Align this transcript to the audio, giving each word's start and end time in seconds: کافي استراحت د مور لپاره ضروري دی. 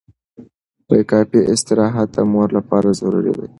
کافي 1.11 1.39
استراحت 1.53 2.07
د 2.15 2.17
مور 2.31 2.49
لپاره 2.57 2.89
ضروري 2.99 3.31
دی. 3.37 3.47